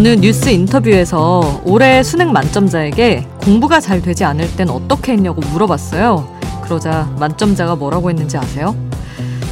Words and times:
어느 0.00 0.14
뉴스 0.14 0.48
인터뷰에서 0.48 1.60
올해 1.62 2.02
수능 2.02 2.32
만점자에게 2.32 3.26
공부가 3.42 3.80
잘 3.80 4.00
되지 4.00 4.24
않을 4.24 4.56
땐 4.56 4.70
어떻게 4.70 5.12
했냐고 5.12 5.42
물어봤어요. 5.52 6.26
그러자 6.64 7.14
만점자가 7.18 7.76
뭐라고 7.76 8.08
했는지 8.08 8.38
아세요? 8.38 8.74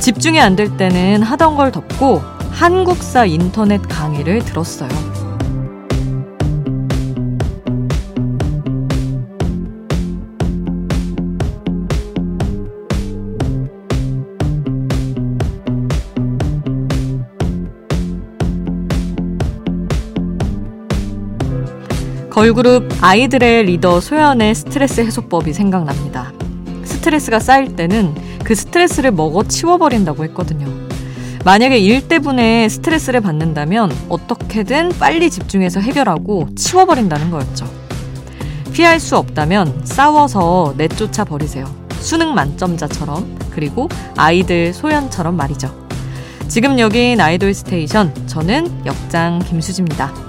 집중이 0.00 0.40
안 0.40 0.56
될 0.56 0.74
때는 0.78 1.22
하던 1.22 1.54
걸 1.54 1.70
덮고 1.70 2.22
한국사 2.50 3.26
인터넷 3.26 3.82
강의를 3.90 4.42
들었어요. 4.42 4.88
걸그룹 22.38 22.88
아이들의 23.00 23.64
리더 23.64 24.00
소연의 24.00 24.54
스트레스 24.54 25.00
해소법이 25.00 25.52
생각납니다. 25.52 26.32
스트레스가 26.84 27.40
쌓일 27.40 27.74
때는 27.74 28.14
그 28.44 28.54
스트레스를 28.54 29.10
먹어 29.10 29.42
치워버린다고 29.42 30.22
했거든요. 30.26 30.68
만약에 31.44 31.78
일 31.78 32.06
때문에 32.06 32.68
스트레스를 32.68 33.22
받는다면 33.22 33.90
어떻게든 34.08 34.90
빨리 35.00 35.30
집중해서 35.30 35.80
해결하고 35.80 36.50
치워버린다는 36.54 37.32
거였죠. 37.32 37.68
피할 38.72 39.00
수 39.00 39.16
없다면 39.16 39.80
싸워서 39.82 40.74
내쫓아 40.76 41.24
버리세요. 41.24 41.66
수능 41.98 42.34
만점자처럼 42.34 43.36
그리고 43.50 43.88
아이들 44.16 44.72
소연처럼 44.72 45.36
말이죠. 45.36 45.74
지금 46.46 46.78
여긴 46.78 47.20
아이돌 47.20 47.52
스테이션 47.52 48.14
저는 48.28 48.86
역장 48.86 49.40
김수지입니다. 49.40 50.27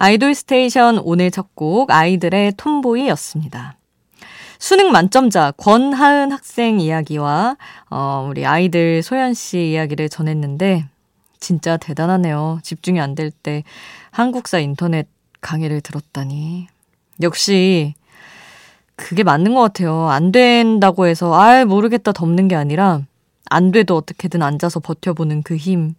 아이돌 0.00 0.32
스테이션 0.34 0.98
오늘 0.98 1.30
첫 1.32 1.48
곡 1.56 1.90
아이들의 1.90 2.52
톰보이였습니다. 2.56 3.76
수능 4.60 4.92
만점자 4.92 5.52
권하은 5.56 6.30
학생 6.30 6.78
이야기와 6.78 7.56
어, 7.90 8.26
우리 8.30 8.46
아이들 8.46 9.02
소연 9.02 9.34
씨 9.34 9.72
이야기를 9.72 10.08
전했는데 10.08 10.84
진짜 11.40 11.76
대단하네요. 11.76 12.60
집중이 12.62 13.00
안 13.00 13.16
될 13.16 13.32
때 13.42 13.64
한국사 14.12 14.60
인터넷 14.60 15.08
강의를 15.40 15.80
들었다니. 15.80 16.68
역시 17.22 17.94
그게 18.94 19.24
맞는 19.24 19.52
것 19.54 19.62
같아요. 19.62 20.08
안 20.10 20.30
된다고 20.30 21.06
해서 21.08 21.34
아 21.34 21.64
모르겠다 21.64 22.12
덮는 22.12 22.46
게 22.46 22.54
아니라 22.54 23.02
안 23.50 23.72
돼도 23.72 23.96
어떻게든 23.96 24.42
앉아서 24.42 24.78
버텨보는 24.78 25.42
그 25.42 25.56
힘, 25.56 25.94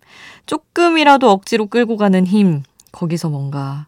조금이라도 0.46 1.30
억지로 1.32 1.66
끌고 1.68 1.98
가는 1.98 2.26
힘, 2.26 2.64
거기서 2.92 3.30
뭔가 3.30 3.88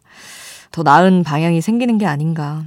더 0.70 0.82
나은 0.82 1.22
방향이 1.22 1.60
생기는 1.60 1.98
게 1.98 2.06
아닌가 2.06 2.64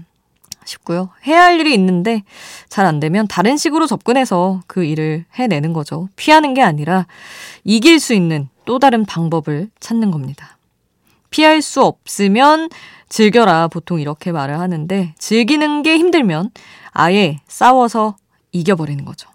싶고요. 0.66 1.10
해야 1.28 1.44
할 1.44 1.60
일이 1.60 1.74
있는데 1.74 2.24
잘 2.70 2.86
안 2.86 3.00
되면 3.00 3.28
다른 3.28 3.58
식으로 3.58 3.88
접근해서 3.88 4.62
그 4.68 4.84
일을 4.84 5.26
해내는 5.36 5.74
거죠. 5.74 6.10
피하는 6.16 6.54
게 6.54 6.62
아니라 6.62 7.06
이길 7.64 8.00
수 8.00 8.14
있는 8.14 8.50
또 8.66 8.80
다른 8.80 9.06
방법을 9.06 9.70
찾는 9.80 10.12
겁니다. 10.12 10.58
피할 11.30 11.62
수 11.62 11.84
없으면 11.84 12.70
즐겨라 13.10 13.68
보통 13.68 14.00
이렇게 14.00 14.32
말을 14.32 14.60
하는데 14.60 15.14
즐기는 15.20 15.84
게 15.84 15.98
힘들면 15.98 16.52
아예 16.92 17.40
싸워서 17.48 18.16
이겨버리는 18.52 19.04
거죠. 19.06 19.30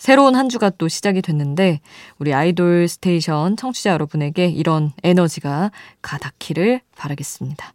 새로운 0.00 0.34
한 0.34 0.48
주가 0.48 0.70
또 0.70 0.88
시작이 0.88 1.20
됐는데 1.20 1.80
우리 2.18 2.32
아이돌 2.32 2.88
스테이션 2.88 3.58
청취자 3.58 3.90
여러분에게 3.90 4.46
이런 4.46 4.92
에너지가 5.02 5.70
가닿기를 6.00 6.80
바라겠습니다. 6.96 7.74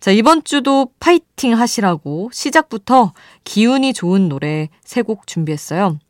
자, 0.00 0.10
이번 0.10 0.42
주도 0.42 0.90
파이팅 0.98 1.56
하시라고 1.56 2.30
시작부터 2.32 3.12
기운이 3.44 3.92
좋은 3.94 4.28
노래 4.28 4.68
세 4.84 5.02
곡 5.02 5.28
준비했어요. 5.28 6.00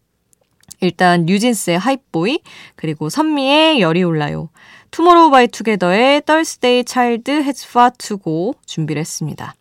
일단 0.80 1.26
뉴진스의 1.26 1.78
Hype 1.78 2.14
Boy 2.14 2.40
그리고 2.74 3.10
선미의 3.10 3.80
열이 3.82 4.02
올라요 4.04 4.48
투모로우 4.90 5.30
바이 5.30 5.48
투게더의 5.48 6.22
Thursday's 6.22 6.82
Child 6.86 7.30
Has 7.30 7.66
Far 7.68 7.90
To 7.98 8.18
Go 8.18 8.54
준비를 8.64 9.00
했습니다. 9.00 9.54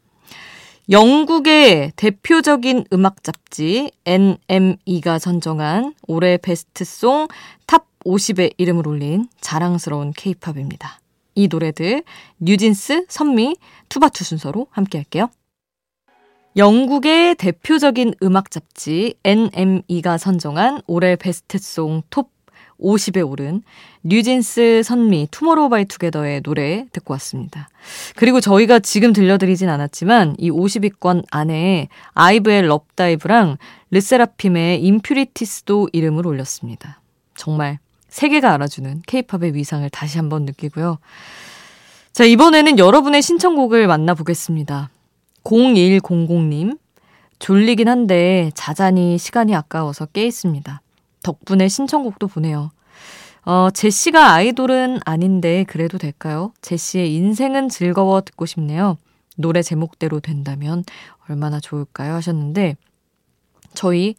영국의 0.90 1.94
대표적인 1.96 2.86
음악 2.92 3.24
잡지 3.24 3.92
NME가 4.06 5.18
선정한 5.18 5.94
올해 6.08 6.36
베스트송 6.36 7.30
탑 7.66 7.86
50에 8.06 8.54
이름을 8.58 8.86
올린 8.86 9.30
자랑스러운 9.40 10.12
케이팝입니다. 10.12 11.00
이 11.36 11.48
노래들 11.48 12.04
뉴진스, 12.40 13.06
선미, 13.08 13.56
투바투 13.88 14.26
순서로 14.26 14.68
함께 14.72 14.98
할게요. 14.98 15.30
영국의 16.58 17.36
대표적인 17.36 18.16
음악 18.22 18.52
잡지 18.52 19.16
NME가 19.24 20.18
선정한 20.18 20.82
올해 20.86 21.16
베스트송 21.16 22.04
톱 22.10 22.33
50에 22.79 23.28
오른 23.28 23.61
뉴진스 24.03 24.81
선미 24.84 25.29
투모로우 25.31 25.69
바이 25.69 25.85
투게더의 25.85 26.41
노래 26.41 26.85
듣고 26.91 27.13
왔습니다. 27.13 27.69
그리고 28.16 28.41
저희가 28.41 28.79
지금 28.79 29.13
들려드리진 29.13 29.69
않았지만 29.69 30.35
이 30.38 30.51
50위권 30.51 31.25
안에 31.31 31.88
아이브의 32.13 32.63
럽다이브랑 32.63 33.57
르세라핌의 33.91 34.84
임퓨리티스도 34.84 35.89
이름을 35.94 36.28
올렸습니다. 36.28 37.00
정말 37.35 37.79
세계가 38.09 38.53
알아주는 38.53 39.01
케이팝의 39.07 39.55
위상을 39.55 39.90
다시 39.90 40.17
한번 40.17 40.45
느끼고요. 40.45 41.00
자, 42.11 42.25
이번에는 42.25 42.78
여러분의 42.78 43.23
신청곡을 43.23 43.88
만나보겠습니다. 43.88 44.91
0100님. 45.44 46.78
졸리긴 47.40 47.90
한데 47.90 48.51
자잔히 48.53 49.17
시간이 49.17 49.55
아까워서 49.55 50.05
깨 50.05 50.23
있습니다. 50.25 50.83
덕분에 51.23 51.67
신청곡도 51.67 52.28
보내요. 52.28 52.72
어, 53.45 53.69
제시가 53.73 54.34
아이돌은 54.34 55.00
아닌데 55.06 55.66
그래도 55.67 55.97
될까요? 55.97 56.53
제시의 56.61 57.13
인생은 57.16 57.69
즐거워 57.69 58.22
듣고 58.22 58.45
싶네요. 58.45 58.97
노래 59.35 59.61
제목대로 59.61 60.19
된다면 60.19 60.84
얼마나 61.28 61.59
좋을까요? 61.59 62.13
하셨는데, 62.13 62.75
저희 63.73 64.16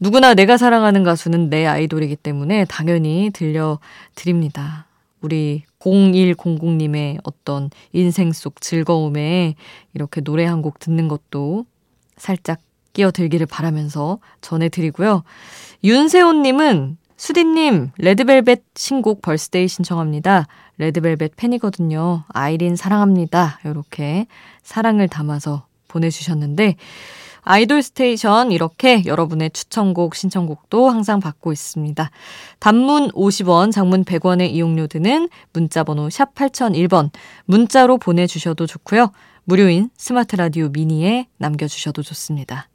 누구나 0.00 0.32
내가 0.34 0.56
사랑하는 0.56 1.04
가수는 1.04 1.50
내 1.50 1.66
아이돌이기 1.66 2.16
때문에 2.16 2.64
당연히 2.64 3.30
들려드립니다. 3.34 4.86
우리 5.20 5.64
0100님의 5.80 7.18
어떤 7.24 7.70
인생 7.92 8.32
속 8.32 8.60
즐거움에 8.60 9.54
이렇게 9.94 10.20
노래 10.22 10.44
한 10.44 10.62
곡 10.62 10.78
듣는 10.78 11.08
것도 11.08 11.66
살짝 12.16 12.60
끼어들기를 12.96 13.46
바라면서 13.46 14.18
전해드리고요. 14.40 15.22
윤세호님은 15.84 16.96
수디님, 17.18 17.92
레드벨벳 17.98 18.62
신곡 18.74 19.22
Birthday 19.22 19.68
신청합니다. 19.68 20.46
레드벨벳 20.78 21.36
팬이거든요. 21.36 22.24
아이린 22.28 22.76
사랑합니다. 22.76 23.60
이렇게 23.64 24.26
사랑을 24.62 25.08
담아서 25.08 25.66
보내주셨는데, 25.88 26.76
아이돌 27.42 27.82
스테이션 27.82 28.50
이렇게 28.50 29.04
여러분의 29.06 29.50
추천곡, 29.50 30.14
신청곡도 30.16 30.90
항상 30.90 31.20
받고 31.20 31.52
있습니다. 31.52 32.10
단문 32.58 33.12
50원, 33.12 33.72
장문 33.72 34.04
100원의 34.04 34.50
이용료 34.50 34.88
드는 34.88 35.28
문자번호 35.52 36.10
샵 36.10 36.34
8001번 36.34 37.10
문자로 37.44 37.98
보내주셔도 37.98 38.66
좋고요. 38.66 39.12
무료인 39.44 39.90
스마트 39.96 40.34
라디오 40.34 40.68
미니에 40.70 41.28
남겨주셔도 41.38 42.02
좋습니다. 42.02 42.68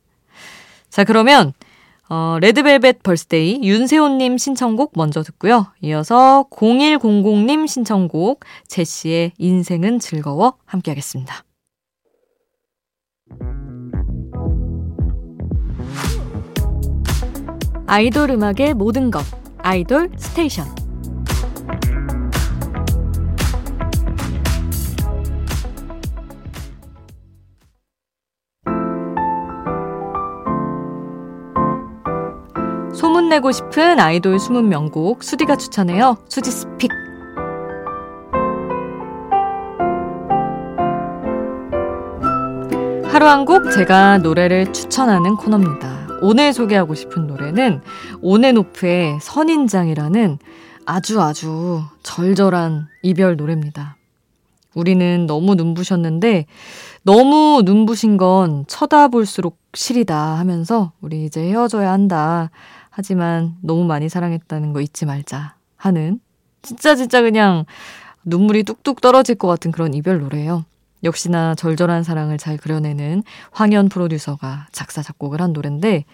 자, 0.91 1.03
그러면 1.03 1.53
어, 2.09 2.37
레드벨벳 2.41 3.03
Birthday 3.03 3.61
윤세호님 3.63 4.37
신청곡 4.37 4.91
먼저 4.95 5.23
듣고요. 5.23 5.67
이어서 5.81 6.45
0100님 6.51 7.65
신청곡 7.67 8.41
제시의 8.67 9.31
인생은 9.37 9.99
즐거워 9.99 10.57
함께 10.65 10.91
하겠습니다. 10.91 11.45
아이돌 17.87 18.31
음악의 18.31 18.73
모든 18.73 19.09
것 19.09 19.23
아이돌 19.59 20.11
스테이션 20.17 20.80
소문내고 33.31 33.51
싶은 33.53 33.99
아이돌 33.99 34.39
숨은 34.39 34.67
명곡 34.67 35.23
수디가 35.23 35.55
추천해요. 35.55 36.17
수지 36.27 36.51
스픽. 36.51 36.91
하루 43.05 43.27
한 43.27 43.45
곡 43.45 43.71
제가 43.71 44.17
노래를 44.19 44.73
추천하는 44.73 45.35
코너입니다. 45.37 46.07
오늘 46.21 46.53
소개하고 46.53 46.93
싶은 46.93 47.27
노래는 47.27 47.81
온앤오프의 48.21 49.19
선인장이라는 49.21 50.37
아주 50.85 51.21
아주 51.21 51.81
절절한 52.03 52.87
이별 53.01 53.37
노래입니다. 53.37 53.95
우리는 54.73 55.25
너무 55.25 55.55
눈부셨는데 55.55 56.45
너무 57.03 57.61
눈부신 57.65 58.17
건 58.17 58.65
쳐다볼수록 58.67 59.57
시리다 59.73 60.37
하면서 60.37 60.91
우리 61.01 61.25
이제 61.25 61.41
헤어져야 61.41 61.91
한다. 61.91 62.49
하지만 62.91 63.55
너무 63.61 63.85
많이 63.85 64.09
사랑했다는 64.09 64.73
거 64.73 64.81
잊지 64.81 65.05
말자 65.05 65.55
하는 65.77 66.19
진짜 66.61 66.95
진짜 66.95 67.21
그냥 67.21 67.65
눈물이 68.23 68.63
뚝뚝 68.63 69.01
떨어질 69.01 69.35
것 69.35 69.47
같은 69.47 69.71
그런 69.71 69.95
이별 69.95 70.19
노래예요. 70.19 70.65
역시나 71.03 71.55
절절한 71.55 72.03
사랑을 72.03 72.37
잘 72.37 72.57
그려내는 72.57 73.23
황현 73.51 73.89
프로듀서가 73.89 74.67
작사 74.71 75.01
작곡을 75.01 75.41
한 75.41 75.53
노래인데 75.53 76.05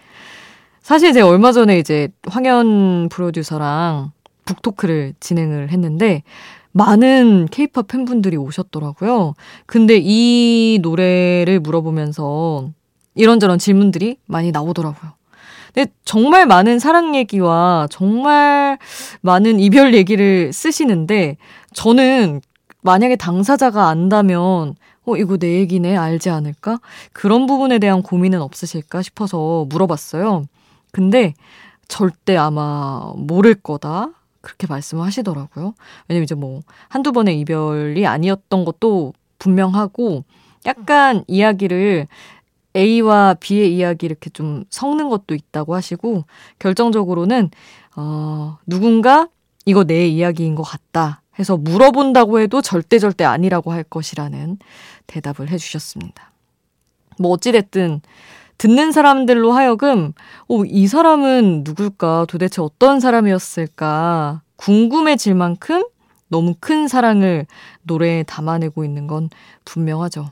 사실 0.82 1.12
제가 1.12 1.28
얼마 1.28 1.52
전에 1.52 1.78
이제 1.80 2.08
황현 2.28 3.10
프로듀서랑 3.10 4.12
북토크를 4.46 5.16
진행을 5.20 5.72
했는데 5.72 6.24
많은 6.72 7.48
케이팝 7.52 7.88
팬분들이 7.88 8.38
오셨더라고요. 8.38 9.34
근데 9.66 10.00
이 10.02 10.80
노래를 10.82 11.60
물어보면서 11.60 12.70
이런저런 13.16 13.58
질문들이 13.58 14.18
많이 14.28 14.52
나오더라고요. 14.52 15.17
근데 15.78 15.92
정말 16.06 16.48
많은 16.48 16.80
사랑 16.80 17.14
얘기와 17.16 17.88
정말 17.92 18.80
많은 19.22 19.60
이별 19.60 19.94
얘기를 19.94 20.52
쓰시는데 20.52 21.38
저는 21.72 22.42
만약에 22.82 23.16
당사자가 23.16 23.88
안다면 23.88 24.74
어, 25.06 25.16
이거 25.18 25.38
내 25.38 25.60
얘기네, 25.60 25.96
알지 25.96 26.32
않을까? 26.32 26.80
그런 27.14 27.46
부분에 27.46 27.78
대한 27.78 28.02
고민은 28.02 28.42
없으실까 28.42 29.04
싶어서 29.04 29.68
물어봤어요. 29.70 30.46
근데 30.92 31.36
절대 31.88 32.36
아마 32.36 33.14
모를 33.16 33.54
거다. 33.54 34.10
그렇게 34.42 34.66
말씀하시더라고요. 34.66 35.76
왜냐면 36.08 36.24
이제 36.24 36.34
뭐 36.34 36.62
한두 36.90 37.12
번의 37.12 37.40
이별이 37.42 38.08
아니었던 38.08 38.66
것도 38.66 39.14
분명하고 39.38 40.24
약간 40.66 41.24
이야기를 41.28 42.08
A와 42.78 43.36
B의 43.40 43.76
이야기 43.76 44.06
이렇게 44.06 44.30
좀 44.30 44.64
섞는 44.70 45.10
것도 45.10 45.34
있다고 45.34 45.76
하시고 45.76 46.26
결정적으로는 46.60 47.50
어 47.96 48.58
누군가 48.68 49.28
이거 49.66 49.84
내 49.84 50.08
이야기인 50.08 50.56
것 50.56 50.64
같다 50.64 51.22
해서 51.40 51.58
물어본다고 51.58 52.40
해도 52.40 52.62
절대 52.62 53.00
절대 53.00 53.24
아니라고 53.24 53.72
할 53.72 53.84
것이라는 53.84 54.58
대답을 55.08 55.50
해주셨습니다. 55.50 56.32
뭐 57.20 57.32
어찌됐든 57.32 58.02
듣는 58.58 58.92
사람들로 58.92 59.52
하여금 59.52 60.14
어, 60.48 60.64
이 60.66 60.88
사람은 60.88 61.64
누굴까 61.64 62.26
도대체 62.28 62.62
어떤 62.62 63.00
사람이었을까 63.00 64.42
궁금해질 64.56 65.36
만큼 65.36 65.84
너무 66.30 66.56
큰 66.60 66.88
사랑을 66.88 67.46
노래에 67.84 68.24
담아내고 68.24 68.84
있는 68.84 69.08
건 69.08 69.30
분명하죠. 69.66 70.32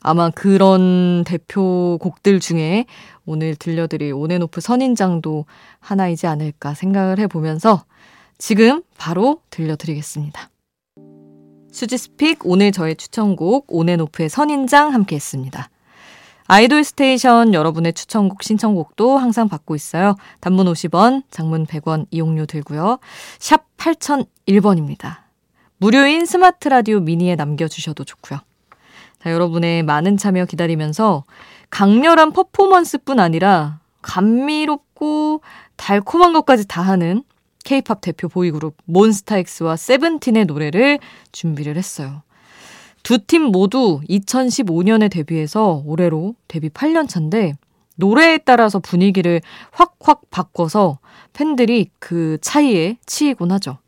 아마 0.00 0.30
그런 0.30 1.24
대표곡들 1.24 2.40
중에 2.40 2.86
오늘 3.26 3.56
들려드릴 3.56 4.12
온앤오프 4.12 4.60
선인장도 4.60 5.44
하나이지 5.80 6.26
않을까 6.26 6.74
생각을 6.74 7.18
해보면서 7.18 7.84
지금 8.38 8.82
바로 8.96 9.40
들려드리겠습니다. 9.50 10.50
수지스픽 11.70 12.40
오늘 12.44 12.72
저의 12.72 12.96
추천곡 12.96 13.66
온앤오프의 13.68 14.28
선인장 14.28 14.94
함께 14.94 15.16
했습니다. 15.16 15.68
아이돌 16.46 16.82
스테이션 16.82 17.52
여러분의 17.52 17.92
추천곡 17.92 18.42
신청곡도 18.42 19.18
항상 19.18 19.48
받고 19.48 19.74
있어요. 19.74 20.14
단문 20.40 20.66
50원, 20.66 21.24
장문 21.30 21.66
100원 21.66 22.06
이용료 22.10 22.46
들고요. 22.46 22.98
샵 23.38 23.66
8001번입니다. 23.76 25.18
무료인 25.76 26.24
스마트 26.24 26.68
라디오 26.68 27.00
미니에 27.00 27.36
남겨주셔도 27.36 28.04
좋고요. 28.04 28.40
자, 29.22 29.32
여러분의 29.32 29.82
많은 29.82 30.16
참여 30.16 30.44
기다리면서 30.46 31.24
강렬한 31.70 32.32
퍼포먼스뿐 32.32 33.18
아니라 33.20 33.80
감미롭고 34.02 35.42
달콤한 35.76 36.32
것까지 36.32 36.66
다 36.66 36.82
하는 36.82 37.24
케이팝 37.64 38.00
대표 38.00 38.28
보이그룹 38.28 38.76
몬스타엑스와 38.84 39.76
세븐틴의 39.76 40.46
노래를 40.46 40.98
준비를 41.32 41.76
했어요. 41.76 42.22
두 43.02 43.18
팀 43.18 43.42
모두 43.42 44.00
2015년에 44.08 45.10
데뷔해서 45.10 45.82
올해로 45.86 46.34
데뷔 46.46 46.68
8년 46.68 47.08
차인데 47.08 47.54
노래에 47.96 48.38
따라서 48.38 48.78
분위기를 48.78 49.40
확확 49.70 50.30
바꿔서 50.30 50.98
팬들이 51.32 51.90
그 51.98 52.38
차이에 52.40 52.96
치이곤 53.06 53.50
하죠. 53.52 53.78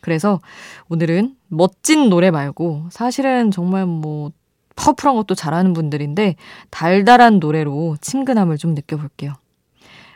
그래서 0.00 0.40
오늘은 0.88 1.36
멋진 1.48 2.08
노래 2.08 2.30
말고 2.30 2.86
사실은 2.90 3.50
정말 3.50 3.86
뭐 3.86 4.30
퍼플한 4.76 5.16
것도 5.16 5.34
잘하는 5.34 5.72
분들인데 5.72 6.36
달달한 6.70 7.38
노래로 7.38 7.96
친근함을 8.00 8.58
좀 8.58 8.74
느껴볼게요. 8.74 9.34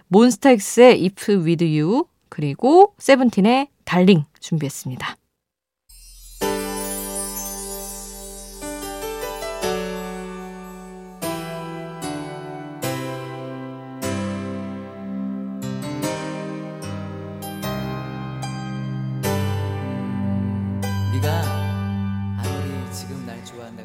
몬스타엑스의 0.08 1.04
If 1.04 1.32
With 1.32 1.64
You 1.64 2.04
그리고 2.28 2.94
세븐틴의 2.98 3.68
달링 3.84 4.24
준비했습니다. 4.38 5.16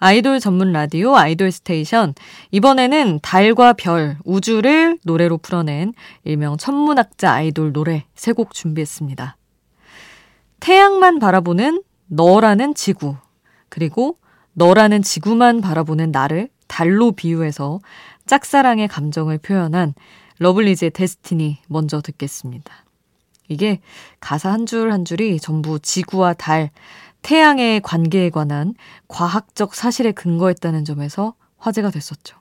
아이돌 0.00 0.38
전문 0.40 0.72
라디오 0.72 1.16
아이돌 1.16 1.50
스테이션. 1.50 2.14
이번에는 2.52 3.18
달과 3.20 3.72
별, 3.74 4.16
우주를 4.24 4.98
노래로 5.04 5.38
풀어낸 5.38 5.92
일명 6.24 6.56
천문학자 6.56 7.32
아이돌 7.32 7.72
노래 7.72 8.04
세 8.14 8.32
곡 8.32 8.54
준비했습니다. 8.54 9.36
태양만 10.60 11.18
바라보는 11.18 11.82
너라는 12.06 12.74
지구, 12.74 13.16
그리고 13.68 14.16
너라는 14.52 15.02
지구만 15.02 15.60
바라보는 15.60 16.10
나를 16.12 16.48
달로 16.68 17.12
비유해서 17.12 17.80
짝사랑의 18.26 18.88
감정을 18.88 19.38
표현한 19.38 19.94
러블리즈의 20.38 20.90
Destiny 20.92 21.58
먼저 21.66 22.00
듣겠습니다. 22.00 22.84
이게 23.48 23.80
가사 24.20 24.52
한 24.52 24.66
줄한 24.66 25.04
줄이 25.04 25.40
전부 25.40 25.78
지구와 25.80 26.34
달, 26.34 26.70
태양의 27.22 27.80
관계에 27.80 28.30
관한 28.30 28.74
과학적 29.08 29.74
사실에 29.74 30.12
근거했다는 30.12 30.84
점에서 30.84 31.34
화제가 31.58 31.90
됐었죠. 31.90 32.36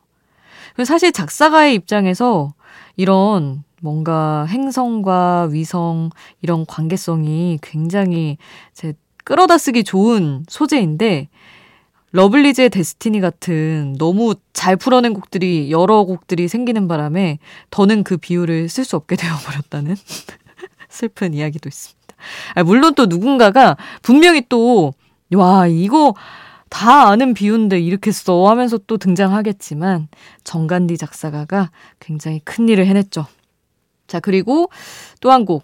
사실 0.85 1.11
작사가의 1.11 1.73
입장에서 1.75 2.53
이런 2.95 3.63
뭔가 3.81 4.45
행성과 4.45 5.49
위성 5.51 6.09
이런 6.41 6.65
관계성이 6.65 7.59
굉장히 7.61 8.37
제 8.73 8.93
끌어다 9.23 9.57
쓰기 9.57 9.83
좋은 9.83 10.45
소재인데 10.47 11.29
러블리즈의 12.11 12.69
데스티니 12.69 13.19
같은 13.19 13.95
너무 13.99 14.35
잘 14.53 14.77
풀어낸 14.77 15.13
곡들이 15.13 15.69
여러 15.71 16.03
곡들이 16.03 16.47
생기는 16.47 16.87
바람에 16.87 17.39
더는 17.69 18.03
그 18.03 18.17
비율을 18.17 18.69
쓸 18.69 18.85
수 18.85 18.95
없게 18.95 19.15
되어버렸다는 19.17 19.95
슬픈 20.89 21.33
이야기도 21.33 21.69
있습니다. 21.69 22.15
아, 22.55 22.63
물론 22.63 22.95
또 22.95 23.05
누군가가 23.05 23.77
분명히 24.01 24.43
또, 24.49 24.93
와, 25.33 25.67
이거 25.67 26.13
다 26.69 27.07
아는 27.07 27.33
비유인데 27.33 27.79
이렇게 27.79 28.11
써 28.11 28.47
하면서 28.49 28.77
또 28.77 28.97
등장하겠지만 28.97 30.07
정간디 30.43 30.97
작사가가 30.97 31.71
굉장히 31.99 32.39
큰 32.43 32.67
일을 32.69 32.85
해냈죠. 32.87 33.25
자, 34.07 34.19
그리고 34.19 34.69
또 35.21 35.31
한 35.31 35.45
곡. 35.45 35.63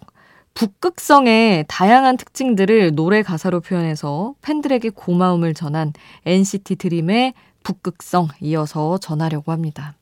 북극성의 0.54 1.64
다양한 1.66 2.16
특징들을 2.16 2.94
노래 2.94 3.22
가사로 3.22 3.60
표현해서 3.60 4.34
팬들에게 4.40 4.90
고마움을 4.90 5.52
전한 5.52 5.92
NCT 6.26 6.76
드림의 6.76 7.34
북극성 7.64 8.28
이어서 8.40 8.98
전하려고 8.98 9.50
합니다. 9.50 9.96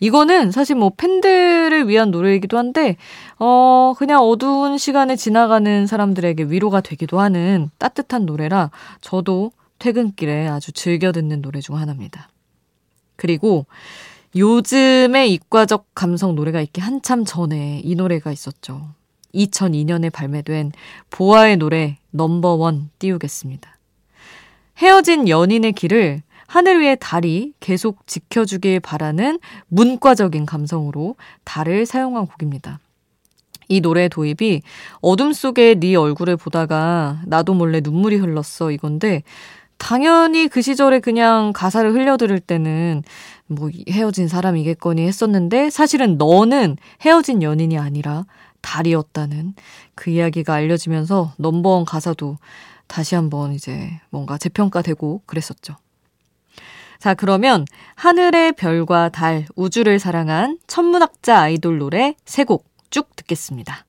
이거는 0.00 0.50
사실 0.50 0.76
뭐 0.76 0.90
팬들을 0.96 1.88
위한 1.88 2.10
노래이기도 2.10 2.58
한데, 2.58 2.96
어, 3.38 3.94
그냥 3.96 4.22
어두운 4.22 4.78
시간에 4.78 5.16
지나가는 5.16 5.86
사람들에게 5.86 6.44
위로가 6.44 6.80
되기도 6.80 7.20
하는 7.20 7.70
따뜻한 7.78 8.26
노래라 8.26 8.70
저도 9.00 9.52
퇴근길에 9.78 10.48
아주 10.48 10.72
즐겨 10.72 11.12
듣는 11.12 11.42
노래 11.42 11.60
중 11.60 11.76
하나입니다. 11.76 12.28
그리고 13.16 13.66
요즘에 14.36 15.26
이과적 15.26 15.86
감성 15.94 16.34
노래가 16.34 16.60
있기 16.60 16.80
한참 16.80 17.24
전에 17.24 17.80
이 17.82 17.94
노래가 17.94 18.30
있었죠. 18.30 18.94
2002년에 19.34 20.12
발매된 20.12 20.72
보아의 21.10 21.56
노래 21.56 21.98
넘버원 22.10 22.90
띄우겠습니다. 22.98 23.78
헤어진 24.78 25.28
연인의 25.28 25.72
길을 25.72 26.22
하늘 26.50 26.80
위의 26.80 26.96
달이 26.98 27.52
계속 27.60 28.04
지켜주길 28.08 28.80
바라는 28.80 29.38
문과적인 29.68 30.46
감성으로 30.46 31.14
달을 31.44 31.86
사용한 31.86 32.26
곡입니다. 32.26 32.80
이 33.68 33.80
노래 33.80 34.08
도입이 34.08 34.62
어둠 35.00 35.32
속에 35.32 35.76
네 35.76 35.94
얼굴을 35.94 36.36
보다가 36.36 37.20
나도 37.26 37.54
몰래 37.54 37.80
눈물이 37.80 38.16
흘렀어 38.16 38.72
이건데 38.72 39.22
당연히 39.78 40.48
그 40.48 40.60
시절에 40.60 40.98
그냥 40.98 41.52
가사를 41.54 41.88
흘려들을 41.92 42.40
때는 42.40 43.04
뭐 43.46 43.70
헤어진 43.88 44.26
사람이겠거니 44.26 45.06
했었는데 45.06 45.70
사실은 45.70 46.18
너는 46.18 46.78
헤어진 47.02 47.44
연인이 47.44 47.78
아니라 47.78 48.24
달이었다는 48.60 49.54
그 49.94 50.10
이야기가 50.10 50.52
알려지면서 50.52 51.32
넘버원 51.36 51.84
가사도 51.84 52.38
다시 52.88 53.14
한번 53.14 53.52
이제 53.52 54.00
뭔가 54.10 54.36
재평가되고 54.36 55.22
그랬었죠. 55.26 55.76
자, 57.00 57.14
그러면 57.14 57.64
하늘의 57.96 58.52
별과 58.52 59.08
달, 59.08 59.46
우주를 59.56 59.98
사랑한 59.98 60.58
천문학자 60.66 61.40
아이돌 61.40 61.78
노래 61.78 62.14
세 62.24 62.44
곡 62.44 62.70
쭉 62.90 63.14
듣겠습니다. 63.16 63.86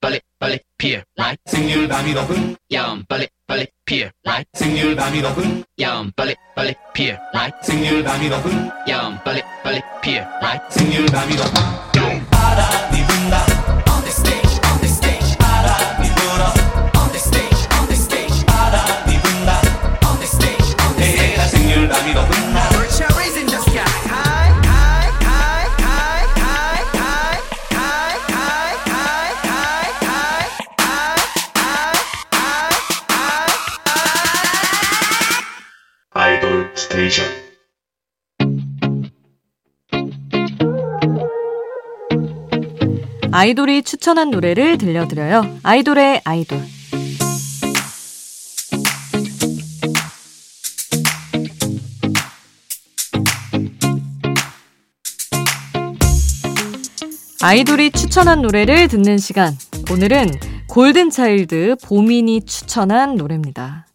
빨리 0.00 0.20
빨리 0.40 0.58
피어 0.76 1.00
라이 1.14 1.36
생률 1.44 1.86
밤이 1.86 2.12
높은 2.14 2.56
야음 2.72 3.04
빨리 3.08 3.28
빨리 3.46 3.66
피어 3.84 4.08
라이 4.24 4.42
생률 4.54 4.96
밤이 4.96 5.20
높은 5.22 5.62
야음 5.80 6.10
빨리 6.16 6.34
빨리 6.56 6.74
피어 6.94 7.16
라이 7.32 7.50
생률 7.62 8.02
밤이 8.02 8.28
높은 8.28 8.70
야음 8.88 9.18
빨리 9.22 9.42
빨리 9.62 9.80
피어 10.02 10.24
라이 10.40 10.58
생률 10.70 11.06
밤이 11.06 11.36
높은 11.36 12.26
바람이 12.30 12.96
분다 13.06 13.59
아이돌이 43.40 43.84
추천한 43.84 44.30
노래를 44.30 44.76
들려드려요. 44.76 45.60
아이돌의 45.62 46.20
아이돌. 46.24 46.60
아이돌이 57.40 57.92
추천한 57.92 58.42
노래를 58.42 58.88
듣는 58.88 59.16
시간. 59.16 59.54
오늘은 59.90 60.28
골든차일드 60.68 61.76
보민이 61.82 62.42
추천한 62.42 63.14
노래입니다. 63.14 63.86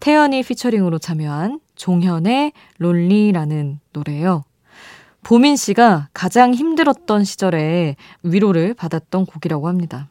태연이 0.00 0.42
피처링으로 0.42 0.98
참여한 0.98 1.58
종현의 1.74 2.52
론리라는 2.76 3.80
노래예요. 3.94 4.44
보민 5.22 5.56
씨가 5.56 6.08
가장 6.12 6.54
힘들었던 6.54 7.24
시절에 7.24 7.96
위로를 8.22 8.74
받았던 8.74 9.26
곡이라고 9.26 9.68
합니다. 9.68 10.08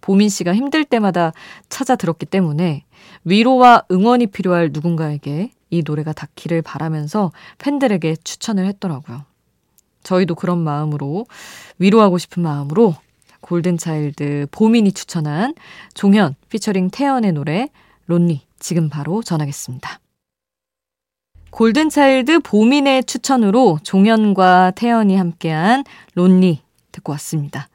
보민 0.00 0.28
씨가 0.28 0.54
힘들 0.54 0.84
때마다 0.84 1.32
찾아 1.68 1.96
들었기 1.96 2.26
때문에 2.26 2.84
위로와 3.24 3.84
응원이 3.90 4.26
필요할 4.28 4.70
누군가에게 4.72 5.52
이 5.70 5.82
노래가 5.84 6.12
닿기를 6.12 6.60
바라면서 6.60 7.32
팬들에게 7.58 8.16
추천을 8.24 8.66
했더라고요. 8.66 9.24
저희도 10.02 10.34
그런 10.34 10.58
마음으로 10.58 11.26
위로하고 11.78 12.18
싶은 12.18 12.42
마음으로 12.42 12.96
골든차일드 13.40 14.48
보민이 14.50 14.92
추천한 14.92 15.54
종현 15.94 16.34
피처링 16.48 16.90
태연의 16.90 17.32
노래 17.32 17.68
론리 18.06 18.42
지금 18.58 18.88
바로 18.88 19.22
전하겠습니다. 19.22 20.01
골든차일드 21.52 22.40
보민의 22.40 23.04
추천으로 23.04 23.78
종현과 23.82 24.72
태연이 24.74 25.16
함께한 25.16 25.84
Lonely 26.14 26.62
듣고 26.92 27.12
왔습니다. 27.12 27.68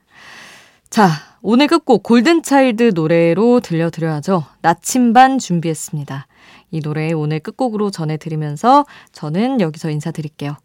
자, 0.90 1.10
오늘 1.44 1.68
끝곡 1.68 2.02
골든차일드 2.02 2.92
노래로 2.96 3.60
들려드려야죠. 3.60 4.44
나침반 4.62 5.38
준비했습니다. 5.38 6.28
이 6.72 6.82
노래 6.82 7.12
오늘 7.14 7.40
끝곡으로 7.40 7.92
전해드리면서 7.92 8.86
저는 9.12 9.62
여기서 9.62 9.92
인사드릴게요. 9.92 10.58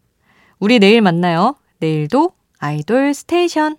우리 0.59 0.79
내일 0.79 1.01
만나요. 1.01 1.55
내일도 1.79 2.31
아이돌 2.57 3.13
스테이션. 3.13 3.77